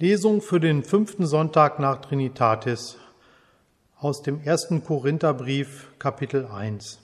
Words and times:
Lesung 0.00 0.40
für 0.40 0.60
den 0.60 0.82
fünften 0.82 1.26
Sonntag 1.26 1.78
nach 1.78 2.00
Trinitatis 2.00 2.96
aus 3.98 4.22
dem 4.22 4.40
ersten 4.40 4.82
Korintherbrief, 4.82 5.88
Kapitel 5.98 6.46
1. 6.46 7.00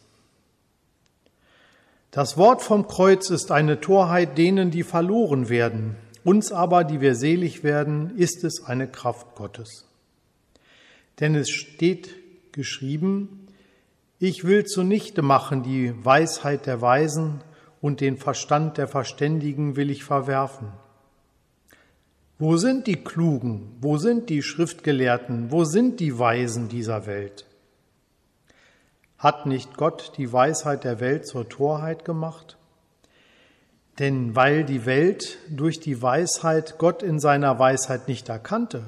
Das 2.11 2.39
Wort 2.39 2.63
vom 2.63 2.89
Kreuz 2.89 3.29
ist 3.29 3.53
eine 3.53 3.83
Torheit 3.83 4.39
denen, 4.39 4.71
die 4.71 4.83
verloren 4.83 5.51
werden. 5.51 5.97
Uns 6.25 6.53
aber, 6.53 6.85
die 6.85 7.03
wir 7.03 7.15
selig 7.15 7.63
werden, 7.63 8.17
ist 8.17 8.45
es 8.45 8.65
eine 8.65 8.89
Kraft 8.89 9.35
Gottes. 9.35 9.85
Denn 11.21 11.35
es 11.35 11.51
steht 11.51 12.15
geschrieben, 12.53 13.49
ich 14.19 14.45
will 14.45 14.65
zunichte 14.65 15.21
machen 15.21 15.63
die 15.63 15.93
Weisheit 16.03 16.65
der 16.65 16.81
Weisen 16.81 17.43
und 17.83 18.01
den 18.01 18.17
Verstand 18.17 18.79
der 18.79 18.89
Verständigen 18.89 19.77
will 19.77 19.91
ich 19.91 20.03
verwerfen. 20.03 20.73
Wo 22.39 22.59
sind 22.59 22.87
die 22.87 23.03
Klugen? 23.03 23.75
Wo 23.81 23.97
sind 23.97 24.29
die 24.29 24.43
Schriftgelehrten? 24.43 25.51
Wo 25.51 25.65
sind 25.65 26.01
die 26.01 26.19
Weisen 26.19 26.69
dieser 26.69 27.07
Welt? 27.07 27.47
Hat 29.17 29.47
nicht 29.47 29.79
Gott 29.79 30.13
die 30.19 30.31
Weisheit 30.31 30.85
der 30.85 31.01
Welt 31.01 31.27
zur 31.27 31.49
Torheit 31.49 32.05
gemacht? 32.05 32.59
Denn 33.99 34.37
weil 34.37 34.65
die 34.65 34.85
Welt 34.85 35.39
durch 35.49 35.81
die 35.81 36.03
Weisheit 36.03 36.77
Gott 36.77 37.03
in 37.03 37.19
seiner 37.19 37.59
Weisheit 37.59 38.07
nicht 38.07 38.29
erkannte, 38.29 38.83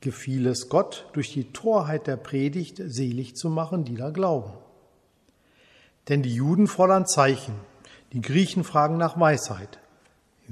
gefiel 0.00 0.46
es 0.46 0.68
Gott, 0.68 1.06
durch 1.14 1.32
die 1.32 1.52
Torheit 1.52 2.06
der 2.06 2.16
Predigt 2.16 2.80
selig 2.84 3.34
zu 3.34 3.50
machen, 3.50 3.84
die 3.84 3.96
da 3.96 4.10
glauben. 4.10 4.52
Denn 6.08 6.22
die 6.22 6.34
Juden 6.34 6.68
fordern 6.68 7.08
Zeichen, 7.08 7.54
die 8.12 8.20
Griechen 8.20 8.62
fragen 8.62 8.98
nach 8.98 9.18
Weisheit. 9.18 9.80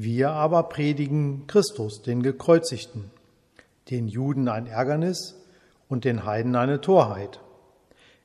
Wir 0.03 0.31
aber 0.31 0.63
predigen 0.63 1.47
Christus, 1.47 2.01
den 2.01 2.23
Gekreuzigten, 2.23 3.11
den 3.91 4.09
Juden 4.09 4.49
ein 4.49 4.67
Ärgernis 4.67 5.37
und 5.91 6.07
den 6.07 6.25
Heiden 6.25 6.57
eine 6.57 6.81
Torheit. 6.81 7.39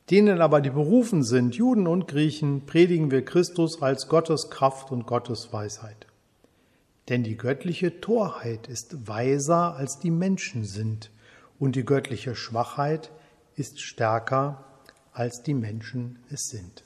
Denen 0.10 0.40
aber, 0.40 0.62
die 0.62 0.70
berufen 0.70 1.22
sind, 1.22 1.54
Juden 1.56 1.86
und 1.86 2.08
Griechen, 2.08 2.66
predigen 2.66 3.12
wir 3.12 3.26
Christus 3.26 3.82
als 3.82 4.08
Gottes 4.08 4.50
Kraft 4.50 4.90
und 4.94 5.06
Gottes 5.06 5.52
Weisheit. 5.52 6.08
Denn 7.10 7.24
die 7.24 7.36
göttliche 7.36 8.00
Torheit 8.00 8.70
ist 8.70 9.10
weiser, 9.10 9.76
als 9.76 10.00
die 10.00 10.12
Menschen 10.12 10.64
sind, 10.64 11.12
und 11.60 11.76
die 11.76 11.84
göttliche 11.84 12.38
Schwachheit 12.38 13.12
ist 13.58 13.82
stärker, 13.82 14.64
als 15.12 15.44
die 15.44 15.54
Menschen 15.54 16.20
es 16.30 16.48
sind. 16.48 16.84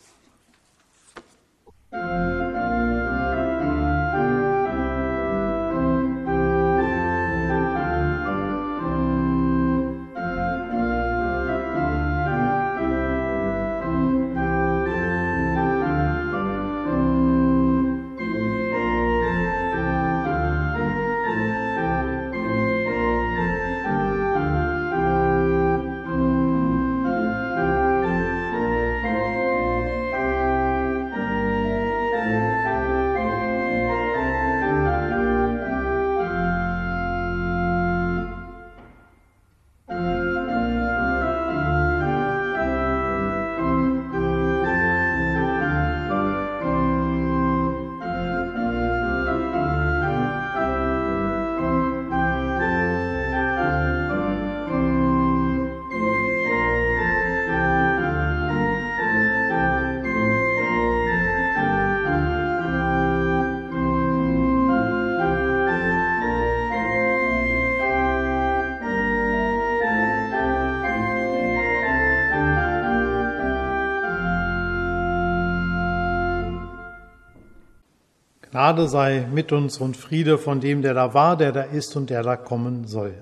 Gnade 78.51 78.87
sei 78.87 79.27
mit 79.31 79.51
uns 79.51 79.77
und 79.77 79.95
Friede 79.95 80.39
von 80.39 80.59
dem, 80.59 80.81
der 80.81 80.95
da 80.95 81.13
war, 81.13 81.37
der 81.37 81.51
da 81.51 81.61
ist 81.61 81.95
und 81.95 82.09
der 82.09 82.23
da 82.23 82.35
kommen 82.35 82.87
soll. 82.87 83.13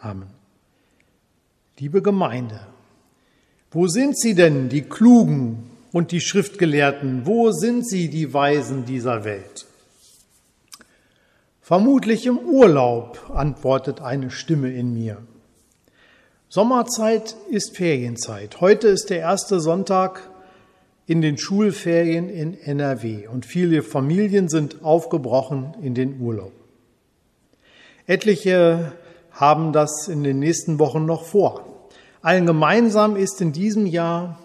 Amen. 0.00 0.30
Liebe 1.78 2.02
Gemeinde, 2.02 2.60
wo 3.70 3.86
sind 3.86 4.18
sie 4.18 4.34
denn, 4.34 4.68
die 4.68 4.82
Klugen 4.82 5.70
und 5.92 6.10
die 6.10 6.20
Schriftgelehrten? 6.20 7.26
Wo 7.26 7.52
sind 7.52 7.88
sie, 7.88 8.08
die 8.08 8.34
Weisen 8.34 8.84
dieser 8.84 9.24
Welt? 9.24 9.66
Vermutlich 11.60 12.26
im 12.26 12.38
Urlaub, 12.38 13.30
antwortet 13.32 14.00
eine 14.00 14.30
Stimme 14.30 14.72
in 14.72 14.92
mir. 14.92 15.18
Sommerzeit 16.48 17.36
ist 17.50 17.76
Ferienzeit. 17.76 18.60
Heute 18.60 18.88
ist 18.88 19.10
der 19.10 19.20
erste 19.20 19.60
Sonntag 19.60 20.28
in 21.06 21.20
den 21.20 21.38
Schulferien 21.38 22.28
in 22.28 22.58
NRW 22.58 23.26
und 23.26 23.44
viele 23.46 23.82
Familien 23.82 24.48
sind 24.48 24.84
aufgebrochen 24.84 25.74
in 25.82 25.94
den 25.94 26.20
Urlaub. 26.20 26.52
Etliche 28.06 28.92
haben 29.30 29.72
das 29.72 30.08
in 30.08 30.22
den 30.22 30.38
nächsten 30.38 30.78
Wochen 30.78 31.06
noch 31.06 31.24
vor. 31.24 31.88
Allen 32.20 32.46
gemeinsam 32.46 33.16
ist 33.16 33.40
in 33.40 33.52
diesem 33.52 33.86
Jahr 33.86 34.38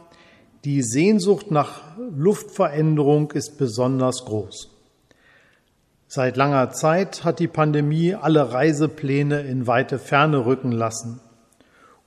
die 0.65 0.81
Sehnsucht 0.81 1.51
nach 1.51 1.81
Luftveränderung 1.97 3.31
ist 3.31 3.57
besonders 3.57 4.25
groß. 4.25 4.69
Seit 6.07 6.37
langer 6.37 6.71
Zeit 6.71 7.23
hat 7.23 7.39
die 7.39 7.47
Pandemie 7.47 8.15
alle 8.15 8.51
Reisepläne 8.51 9.41
in 9.41 9.67
weite 9.67 9.99
Ferne 9.99 10.45
rücken 10.45 10.71
lassen. 10.71 11.19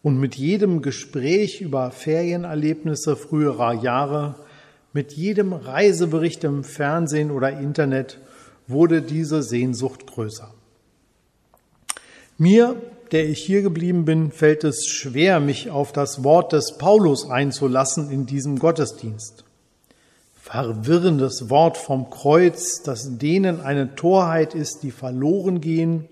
Und 0.02 0.18
mit 0.18 0.34
jedem 0.34 0.80
Gespräch 0.80 1.60
über 1.60 1.90
Ferienerlebnisse 1.90 3.16
früherer 3.16 3.74
Jahre, 3.74 4.36
mit 4.92 5.12
jedem 5.12 5.52
Reisebericht 5.52 6.42
im 6.44 6.64
Fernsehen 6.64 7.30
oder 7.30 7.58
Internet 7.60 8.18
wurde 8.66 9.02
diese 9.02 9.42
Sehnsucht 9.42 10.06
größer. 10.06 10.52
Mir, 12.38 12.76
der 13.12 13.28
ich 13.28 13.44
hier 13.44 13.60
geblieben 13.60 14.04
bin, 14.04 14.30
fällt 14.30 14.64
es 14.64 14.86
schwer, 14.86 15.40
mich 15.40 15.70
auf 15.70 15.92
das 15.92 16.24
Wort 16.24 16.52
des 16.52 16.78
Paulus 16.78 17.28
einzulassen 17.28 18.10
in 18.10 18.24
diesem 18.24 18.58
Gottesdienst. 18.58 19.44
Verwirrendes 20.32 21.50
Wort 21.50 21.76
vom 21.76 22.08
Kreuz, 22.08 22.82
das 22.82 23.18
denen 23.18 23.60
eine 23.60 23.94
Torheit 23.94 24.54
ist, 24.54 24.82
die 24.82 24.90
verloren 24.90 25.60
gehen 25.60 26.08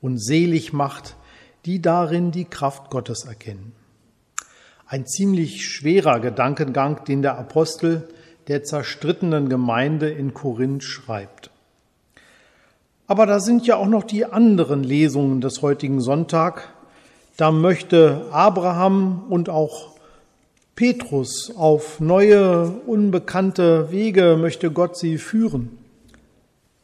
und 0.00 0.18
selig 0.18 0.72
macht, 0.72 1.16
die 1.64 1.82
darin 1.82 2.30
die 2.30 2.44
Kraft 2.44 2.90
Gottes 2.90 3.24
erkennen. 3.24 3.72
Ein 4.86 5.06
ziemlich 5.06 5.66
schwerer 5.66 6.20
Gedankengang, 6.20 7.04
den 7.04 7.22
der 7.22 7.38
Apostel 7.38 8.08
der 8.48 8.64
zerstrittenen 8.64 9.48
Gemeinde 9.48 10.08
in 10.08 10.32
Korinth 10.32 10.82
schreibt. 10.82 11.50
Aber 13.06 13.26
da 13.26 13.40
sind 13.40 13.66
ja 13.66 13.76
auch 13.76 13.86
noch 13.86 14.04
die 14.04 14.24
anderen 14.24 14.82
Lesungen 14.84 15.40
des 15.40 15.62
heutigen 15.62 16.00
Sonntag. 16.00 16.72
Da 17.36 17.50
möchte 17.50 18.26
Abraham 18.32 19.24
und 19.28 19.48
auch 19.48 19.96
Petrus 20.74 21.52
auf 21.56 22.00
neue, 22.00 22.70
unbekannte 22.86 23.90
Wege 23.90 24.36
möchte 24.38 24.70
Gott 24.70 24.96
sie 24.96 25.18
führen. 25.18 25.78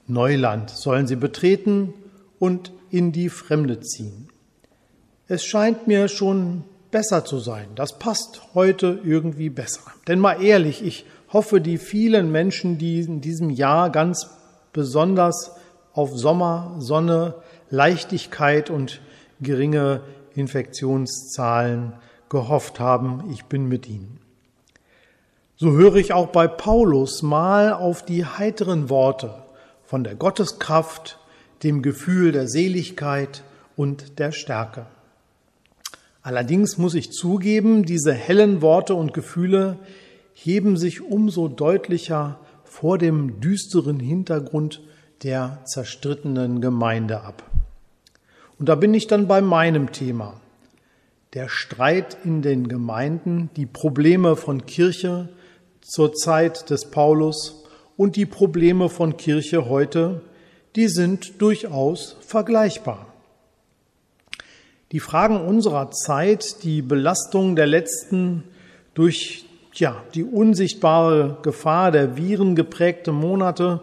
Neuland 0.06 0.70
sollen 0.70 1.06
sie 1.06 1.16
betreten 1.16 1.94
und 2.38 2.72
in 2.90 3.12
die 3.12 3.28
Fremde 3.28 3.80
ziehen. 3.80 4.28
Es 5.26 5.44
scheint 5.44 5.86
mir 5.86 6.08
schon 6.08 6.64
besser 6.90 7.24
zu 7.24 7.38
sein. 7.38 7.68
Das 7.76 7.98
passt 7.98 8.42
heute 8.54 9.00
irgendwie 9.04 9.48
besser. 9.48 9.80
Denn 10.06 10.18
mal 10.18 10.42
ehrlich, 10.42 10.84
ich 10.84 11.06
hoffe, 11.32 11.62
die 11.62 11.78
vielen 11.78 12.30
Menschen, 12.30 12.76
die 12.76 13.00
in 13.00 13.22
diesem 13.22 13.48
Jahr 13.48 13.90
ganz 13.90 14.30
besonders 14.74 15.52
auf 15.94 16.14
Sommer, 16.14 16.76
Sonne, 16.78 17.36
Leichtigkeit 17.70 18.68
und 18.68 19.00
geringe 19.40 20.02
Infektionszahlen 20.34 21.94
gehofft 22.28 22.78
haben, 22.78 23.30
ich 23.32 23.46
bin 23.46 23.66
mit 23.66 23.88
ihnen. 23.88 24.20
So 25.56 25.72
höre 25.72 25.96
ich 25.96 26.12
auch 26.12 26.28
bei 26.28 26.48
Paulus 26.48 27.22
mal 27.22 27.72
auf 27.72 28.04
die 28.04 28.26
heiteren 28.26 28.90
Worte 28.90 29.42
von 29.84 30.04
der 30.04 30.16
Gotteskraft, 30.16 31.18
dem 31.62 31.80
Gefühl 31.80 32.32
der 32.32 32.46
Seligkeit 32.46 33.42
und 33.74 34.18
der 34.18 34.32
Stärke. 34.32 34.86
Allerdings 36.24 36.78
muss 36.78 36.94
ich 36.94 37.12
zugeben, 37.12 37.84
diese 37.84 38.14
hellen 38.14 38.62
Worte 38.62 38.94
und 38.94 39.12
Gefühle 39.12 39.78
heben 40.32 40.78
sich 40.78 41.02
umso 41.02 41.48
deutlicher 41.48 42.40
vor 42.64 42.96
dem 42.96 43.40
düsteren 43.40 44.00
Hintergrund 44.00 44.80
der 45.22 45.60
zerstrittenen 45.66 46.62
Gemeinde 46.62 47.20
ab. 47.20 47.42
Und 48.58 48.70
da 48.70 48.74
bin 48.74 48.94
ich 48.94 49.06
dann 49.06 49.28
bei 49.28 49.42
meinem 49.42 49.92
Thema. 49.92 50.40
Der 51.34 51.50
Streit 51.50 52.16
in 52.24 52.40
den 52.40 52.68
Gemeinden, 52.68 53.50
die 53.56 53.66
Probleme 53.66 54.34
von 54.34 54.64
Kirche 54.64 55.28
zur 55.82 56.14
Zeit 56.14 56.70
des 56.70 56.90
Paulus 56.90 57.66
und 57.98 58.16
die 58.16 58.24
Probleme 58.24 58.88
von 58.88 59.18
Kirche 59.18 59.68
heute, 59.68 60.22
die 60.74 60.88
sind 60.88 61.42
durchaus 61.42 62.16
vergleichbar. 62.22 63.13
Die 64.92 65.00
Fragen 65.00 65.40
unserer 65.40 65.90
Zeit, 65.90 66.62
die 66.62 66.82
Belastung 66.82 67.56
der 67.56 67.66
letzten 67.66 68.44
durch 68.94 69.46
ja, 69.74 69.96
die 70.14 70.24
unsichtbare 70.24 71.38
Gefahr 71.42 71.90
der 71.90 72.16
Viren 72.16 72.54
geprägte 72.54 73.12
Monate, 73.12 73.80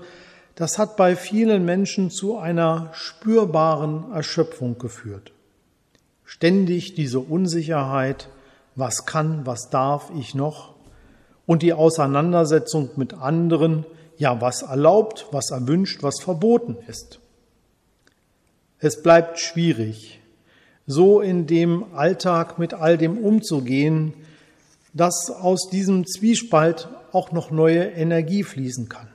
das 0.55 0.77
hat 0.77 0.95
bei 0.95 1.15
vielen 1.15 1.65
Menschen 1.65 2.11
zu 2.11 2.37
einer 2.37 2.89
spürbaren 2.93 4.11
Erschöpfung 4.13 4.77
geführt. 4.77 5.31
Ständig 6.23 6.93
diese 6.93 7.19
Unsicherheit, 7.19 8.29
was 8.75 9.05
kann, 9.05 9.45
was 9.45 9.69
darf 9.69 10.11
ich 10.17 10.33
noch, 10.33 10.75
und 11.45 11.61
die 11.61 11.73
Auseinandersetzung 11.73 12.91
mit 12.95 13.13
anderen, 13.13 13.85
ja, 14.17 14.39
was 14.39 14.61
erlaubt, 14.61 15.25
was 15.31 15.51
erwünscht, 15.51 16.03
was 16.03 16.21
verboten 16.21 16.77
ist. 16.87 17.19
Es 18.79 19.01
bleibt 19.03 19.39
schwierig, 19.39 20.20
so 20.87 21.21
in 21.21 21.47
dem 21.47 21.93
Alltag 21.93 22.59
mit 22.59 22.73
all 22.73 22.97
dem 22.97 23.17
umzugehen, 23.17 24.13
dass 24.93 25.29
aus 25.29 25.69
diesem 25.69 26.05
Zwiespalt 26.05 26.89
auch 27.11 27.31
noch 27.31 27.51
neue 27.51 27.83
Energie 27.83 28.43
fließen 28.43 28.89
kann. 28.89 29.07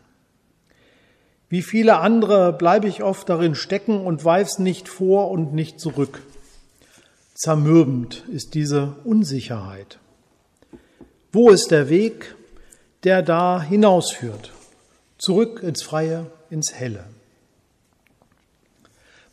Wie 1.49 1.63
viele 1.63 1.99
andere 1.99 2.53
bleibe 2.53 2.89
ich 2.89 3.03
oft 3.03 3.29
darin 3.29 3.55
stecken 3.55 4.01
und 4.05 4.25
weiß 4.25 4.59
nicht 4.59 4.89
vor 4.89 5.31
und 5.31 5.55
nicht 5.55 5.79
zurück. 5.79 6.23
Zermürbend 7.35 8.25
ist 8.33 8.55
diese 8.55 8.97
Unsicherheit. 9.05 9.99
Wo 11.33 11.51
ist 11.51 11.71
der 11.71 11.89
Weg, 11.89 12.35
der 13.05 13.23
da 13.23 13.63
hinausführt? 13.63 14.53
Zurück 15.19 15.63
ins 15.63 15.83
Freie, 15.83 16.31
ins 16.51 16.73
Helle. 16.73 17.05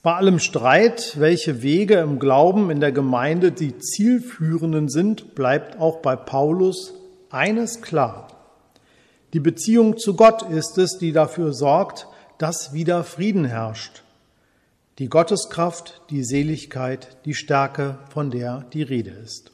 Bei 0.04 0.16
allem 0.16 0.40
Streit, 0.40 1.18
welche 1.18 1.64
Wege 1.64 2.00
im 2.00 2.20
Glauben 2.20 2.70
in 2.70 2.82
der 2.82 2.92
Gemeinde 2.92 3.54
die 3.54 3.78
zielführenden 3.78 4.90
sind, 4.90 5.34
bleibt 5.34 5.80
auch 5.80 6.02
bei 6.02 6.18
Paulus 6.18 6.94
eines 7.30 7.82
klar. 7.82 8.28
Die 9.32 9.40
Beziehung 9.40 9.98
zu 9.98 10.18
Gott 10.18 10.42
ist 10.42 10.78
es, 10.78 10.98
die 10.98 11.14
dafür 11.14 11.54
sorgt, 11.54 12.08
dass 12.38 12.74
wieder 12.74 13.06
Frieden 13.06 13.46
herrscht. 13.46 14.04
Die 15.00 15.08
Gotteskraft, 15.08 16.02
die 16.10 16.26
Seligkeit, 16.26 17.16
die 17.24 17.34
Stärke, 17.34 17.98
von 18.10 18.30
der 18.30 18.66
die 18.74 18.84
Rede 18.84 19.12
ist. 19.12 19.54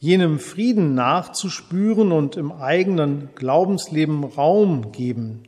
Jenem 0.00 0.40
Frieden 0.40 0.94
nachzuspüren 0.94 2.10
und 2.10 2.36
im 2.36 2.50
eigenen 2.50 3.28
Glaubensleben 3.36 4.24
Raum 4.24 4.90
geben, 4.90 5.44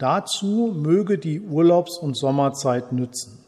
Dazu 0.00 0.74
möge 0.74 1.18
die 1.18 1.42
Urlaubs- 1.42 1.98
und 1.98 2.16
Sommerzeit 2.16 2.90
nützen. 2.90 3.44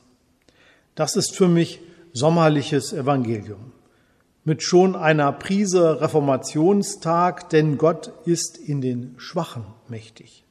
Das 0.94 1.16
ist 1.16 1.34
für 1.34 1.48
mich 1.48 1.80
sommerliches 2.12 2.92
Evangelium. 2.92 3.72
Mit 4.44 4.62
schon 4.62 4.94
einer 4.94 5.32
Prise 5.32 6.02
Reformationstag, 6.02 7.48
denn 7.48 7.78
Gott 7.78 8.12
ist 8.26 8.58
in 8.58 8.82
den 8.82 9.14
Schwachen 9.16 9.64
mächtig. 9.88 10.44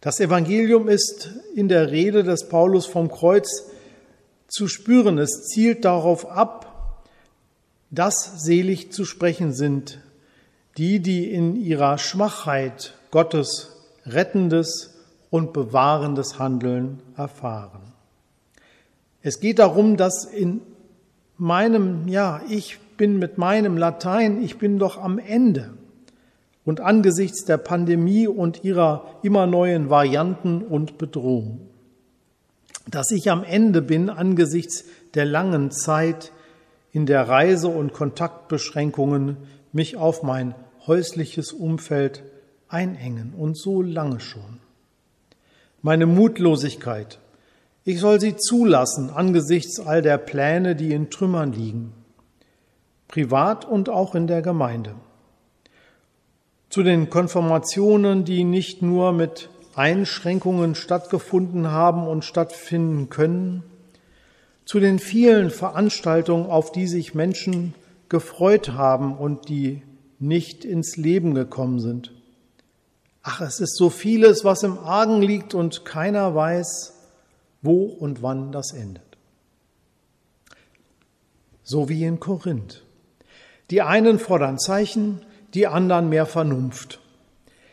Das 0.00 0.18
Evangelium 0.18 0.88
ist 0.88 1.30
in 1.54 1.68
der 1.68 1.92
Rede 1.92 2.24
des 2.24 2.48
Paulus 2.48 2.84
vom 2.84 3.12
Kreuz 3.12 3.70
zu 4.48 4.66
spüren. 4.66 5.18
Es 5.18 5.44
zielt 5.44 5.84
darauf 5.84 6.28
ab, 6.28 7.04
dass 7.92 8.42
selig 8.42 8.90
zu 8.90 9.04
sprechen 9.04 9.52
sind, 9.52 10.00
die, 10.78 10.98
die 10.98 11.30
in 11.30 11.54
ihrer 11.54 11.96
Schwachheit 11.98 12.94
Gottes 13.12 13.73
rettendes 14.06 14.94
und 15.30 15.52
bewahrendes 15.52 16.38
Handeln 16.38 17.02
erfahren. 17.16 17.80
Es 19.22 19.40
geht 19.40 19.58
darum, 19.58 19.96
dass 19.96 20.24
in 20.24 20.60
meinem, 21.38 22.08
ja, 22.08 22.42
ich 22.48 22.78
bin 22.96 23.18
mit 23.18 23.38
meinem 23.38 23.76
Latein, 23.76 24.42
ich 24.42 24.58
bin 24.58 24.78
doch 24.78 24.98
am 24.98 25.18
Ende. 25.18 25.74
Und 26.64 26.80
angesichts 26.80 27.44
der 27.44 27.58
Pandemie 27.58 28.26
und 28.26 28.64
ihrer 28.64 29.06
immer 29.22 29.46
neuen 29.46 29.90
Varianten 29.90 30.62
und 30.62 30.96
Bedrohung, 30.96 31.60
dass 32.88 33.10
ich 33.10 33.30
am 33.30 33.44
Ende 33.44 33.82
bin 33.82 34.08
angesichts 34.08 34.84
der 35.14 35.26
langen 35.26 35.70
Zeit 35.70 36.32
in 36.92 37.06
der 37.06 37.28
Reise- 37.28 37.68
und 37.68 37.92
Kontaktbeschränkungen, 37.92 39.36
mich 39.72 39.96
auf 39.96 40.22
mein 40.22 40.54
häusliches 40.86 41.52
Umfeld 41.52 42.22
einengen 42.74 43.32
und 43.34 43.56
so 43.56 43.80
lange 43.80 44.18
schon. 44.18 44.58
Meine 45.80 46.06
Mutlosigkeit, 46.06 47.20
ich 47.84 48.00
soll 48.00 48.20
sie 48.20 48.36
zulassen 48.36 49.10
angesichts 49.10 49.78
all 49.78 50.02
der 50.02 50.18
Pläne, 50.18 50.74
die 50.74 50.92
in 50.92 51.08
Trümmern 51.08 51.52
liegen, 51.52 51.92
privat 53.06 53.64
und 53.64 53.88
auch 53.88 54.14
in 54.14 54.26
der 54.26 54.42
Gemeinde. 54.42 54.94
Zu 56.68 56.82
den 56.82 57.10
Konformationen, 57.10 58.24
die 58.24 58.42
nicht 58.42 58.82
nur 58.82 59.12
mit 59.12 59.50
Einschränkungen 59.76 60.74
stattgefunden 60.74 61.70
haben 61.70 62.08
und 62.08 62.24
stattfinden 62.24 63.08
können, 63.08 63.62
zu 64.64 64.80
den 64.80 64.98
vielen 64.98 65.50
Veranstaltungen, 65.50 66.46
auf 66.46 66.72
die 66.72 66.86
sich 66.86 67.14
Menschen 67.14 67.74
gefreut 68.08 68.72
haben 68.72 69.16
und 69.16 69.48
die 69.48 69.82
nicht 70.18 70.64
ins 70.64 70.96
Leben 70.96 71.34
gekommen 71.34 71.78
sind. 71.78 72.13
Ach, 73.26 73.40
es 73.40 73.58
ist 73.58 73.76
so 73.76 73.88
vieles, 73.88 74.44
was 74.44 74.62
im 74.64 74.78
Argen 74.78 75.22
liegt 75.22 75.54
und 75.54 75.86
keiner 75.86 76.34
weiß, 76.34 76.92
wo 77.62 77.84
und 77.84 78.22
wann 78.22 78.52
das 78.52 78.72
endet. 78.74 79.02
So 81.62 81.88
wie 81.88 82.04
in 82.04 82.20
Korinth. 82.20 82.82
Die 83.70 83.80
einen 83.80 84.18
fordern 84.18 84.58
Zeichen, 84.58 85.22
die 85.54 85.66
anderen 85.66 86.10
mehr 86.10 86.26
Vernunft. 86.26 87.00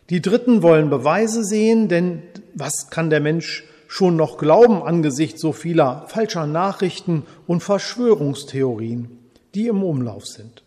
Die 0.09 0.21
Dritten 0.21 0.63
wollen 0.63 0.89
Beweise 0.89 1.43
sehen, 1.43 1.89
denn 1.89 2.23
was 2.55 2.89
kann 2.89 3.09
der 3.09 3.19
Mensch 3.19 3.65
schon 3.89 4.15
noch 4.15 4.37
glauben 4.37 4.81
angesichts 4.81 5.41
so 5.41 5.51
vieler 5.51 6.05
falscher 6.07 6.47
Nachrichten 6.47 7.23
und 7.45 7.61
Verschwörungstheorien, 7.61 9.19
die 9.53 9.67
im 9.67 9.83
Umlauf 9.83 10.25
sind? 10.25 10.63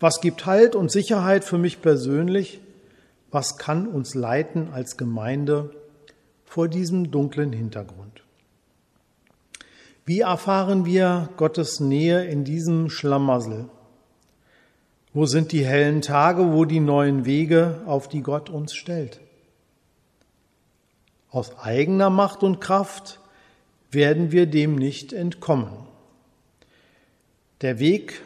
Was 0.00 0.20
gibt 0.20 0.44
Halt 0.44 0.74
und 0.74 0.90
Sicherheit 0.90 1.44
für 1.44 1.56
mich 1.56 1.80
persönlich? 1.80 2.60
Was 3.30 3.58
kann 3.58 3.86
uns 3.86 4.14
leiten 4.14 4.72
als 4.72 4.96
Gemeinde 4.96 5.70
vor 6.44 6.68
diesem 6.68 7.10
dunklen 7.10 7.52
Hintergrund? 7.52 8.24
Wie 10.04 10.20
erfahren 10.20 10.84
wir 10.84 11.28
Gottes 11.36 11.78
Nähe 11.78 12.24
in 12.24 12.42
diesem 12.42 12.90
Schlamassel? 12.90 13.68
Wo 15.12 15.26
sind 15.26 15.52
die 15.52 15.64
hellen 15.64 16.02
Tage, 16.02 16.52
wo 16.52 16.64
die 16.64 16.80
neuen 16.80 17.24
Wege, 17.24 17.82
auf 17.86 18.08
die 18.08 18.22
Gott 18.22 18.50
uns 18.50 18.74
stellt? 18.74 19.20
Aus 21.30 21.56
eigener 21.58 22.10
Macht 22.10 22.42
und 22.42 22.60
Kraft 22.60 23.20
werden 23.92 24.32
wir 24.32 24.46
dem 24.46 24.74
nicht 24.74 25.12
entkommen. 25.12 25.72
Der 27.60 27.78
Weg 27.78 28.22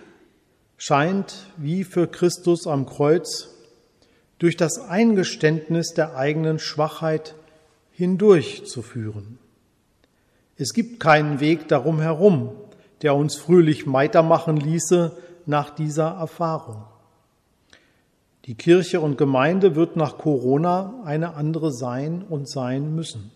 scheint 0.78 1.46
wie 1.56 1.84
für 1.84 2.06
Christus 2.06 2.66
am 2.66 2.86
Kreuz 2.86 3.53
durch 4.38 4.56
das 4.56 4.78
Eingeständnis 4.78 5.94
der 5.94 6.16
eigenen 6.16 6.58
Schwachheit 6.58 7.34
hindurchzuführen. 7.92 9.38
Es 10.56 10.72
gibt 10.72 11.00
keinen 11.00 11.40
Weg 11.40 11.68
darum 11.68 12.00
herum, 12.00 12.52
der 13.02 13.14
uns 13.14 13.36
fröhlich 13.36 13.90
weitermachen 13.92 14.56
ließe 14.56 15.16
nach 15.46 15.70
dieser 15.70 16.08
Erfahrung. 16.08 16.84
Die 18.46 18.54
Kirche 18.54 19.00
und 19.00 19.16
Gemeinde 19.16 19.74
wird 19.74 19.96
nach 19.96 20.18
Corona 20.18 21.00
eine 21.04 21.34
andere 21.34 21.72
sein 21.72 22.22
und 22.28 22.48
sein 22.48 22.94
müssen. 22.94 23.30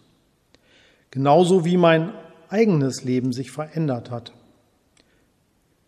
Genauso 1.10 1.64
wie 1.64 1.76
mein 1.76 2.12
eigenes 2.50 3.04
Leben 3.04 3.32
sich 3.32 3.50
verändert 3.50 4.10
hat. 4.10 4.32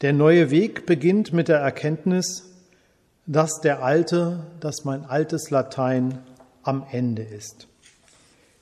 Der 0.00 0.14
neue 0.14 0.50
Weg 0.50 0.86
beginnt 0.86 1.34
mit 1.34 1.48
der 1.48 1.58
Erkenntnis, 1.58 2.49
dass 3.32 3.60
der 3.60 3.84
alte, 3.84 4.40
dass 4.58 4.84
mein 4.84 5.04
altes 5.04 5.50
Latein 5.50 6.18
am 6.64 6.84
Ende 6.90 7.22
ist. 7.22 7.68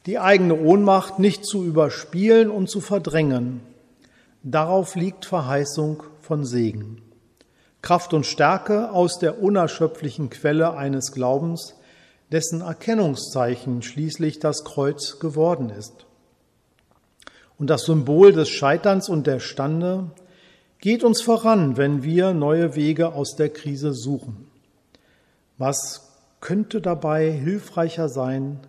die 0.04 0.18
eigene 0.18 0.54
Ohnmacht 0.54 1.18
nicht 1.18 1.44
zu 1.44 1.64
überspielen 1.64 2.50
und 2.50 2.70
zu 2.70 2.80
verdrängen. 2.80 3.60
Darauf 4.42 4.94
liegt 4.94 5.26
Verheißung 5.26 6.02
von 6.22 6.46
Segen. 6.46 7.02
Kraft 7.82 8.14
und 8.14 8.24
Stärke 8.24 8.90
aus 8.90 9.18
der 9.18 9.42
unerschöpflichen 9.42 10.30
Quelle 10.30 10.74
eines 10.74 11.12
Glaubens, 11.12 11.74
dessen 12.32 12.62
Erkennungszeichen 12.62 13.82
schließlich 13.82 14.38
das 14.38 14.64
Kreuz 14.64 15.18
geworden 15.18 15.68
ist. 15.68 16.06
Und 17.58 17.68
das 17.68 17.82
Symbol 17.82 18.32
des 18.32 18.48
Scheiterns 18.48 19.10
und 19.10 19.26
der 19.26 19.40
Stande 19.40 20.10
geht 20.78 21.04
uns 21.04 21.20
voran, 21.20 21.76
wenn 21.76 22.02
wir 22.02 22.32
neue 22.32 22.76
Wege 22.76 23.12
aus 23.12 23.36
der 23.36 23.50
Krise 23.50 23.92
suchen. 23.92 24.47
Was 25.58 26.12
könnte 26.40 26.80
dabei 26.80 27.32
hilfreicher 27.32 28.08
sein 28.08 28.60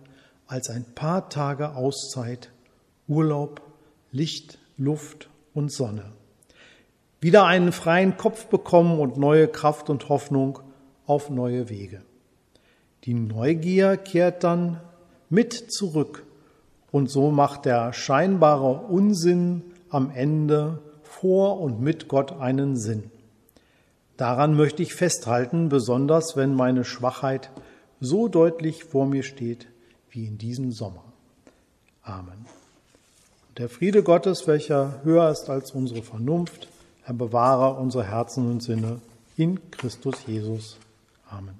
als 0.48 0.68
ein 0.70 0.84
paar 0.84 1.28
Tage 1.28 1.76
Auszeit, 1.76 2.50
Urlaub, 3.06 3.62
Licht, 4.10 4.58
Luft 4.76 5.30
und 5.54 5.72
Sonne? 5.72 6.12
Wieder 7.20 7.44
einen 7.44 7.70
freien 7.70 8.16
Kopf 8.16 8.46
bekommen 8.46 8.98
und 8.98 9.18
neue 9.18 9.46
Kraft 9.46 9.88
und 9.88 10.08
Hoffnung 10.08 10.58
auf 11.06 11.30
neue 11.30 11.68
Wege. 11.68 12.02
Die 13.04 13.14
Neugier 13.14 13.96
kehrt 13.96 14.42
dann 14.42 14.80
mit 15.28 15.52
zurück 15.72 16.26
und 16.90 17.08
so 17.08 17.30
macht 17.30 17.66
der 17.66 17.92
scheinbare 17.92 18.72
Unsinn 18.88 19.62
am 19.90 20.10
Ende 20.10 20.80
vor 21.02 21.60
und 21.60 21.80
mit 21.80 22.08
Gott 22.08 22.32
einen 22.32 22.76
Sinn. 22.76 23.12
Daran 24.20 24.54
möchte 24.54 24.82
ich 24.82 24.92
festhalten, 24.92 25.70
besonders 25.70 26.36
wenn 26.36 26.54
meine 26.54 26.84
Schwachheit 26.84 27.48
so 28.00 28.28
deutlich 28.28 28.84
vor 28.84 29.06
mir 29.06 29.22
steht 29.22 29.66
wie 30.10 30.26
in 30.26 30.36
diesem 30.36 30.72
Sommer. 30.72 31.04
Amen. 32.02 32.44
Der 33.56 33.70
Friede 33.70 34.02
Gottes, 34.02 34.46
welcher 34.46 35.00
höher 35.04 35.30
ist 35.30 35.48
als 35.48 35.70
unsere 35.70 36.02
Vernunft, 36.02 36.68
er 37.06 37.14
bewahre 37.14 37.80
unsere 37.80 38.04
Herzen 38.04 38.50
und 38.50 38.62
Sinne 38.62 39.00
in 39.38 39.58
Christus 39.70 40.16
Jesus. 40.26 40.76
Amen. 41.26 41.58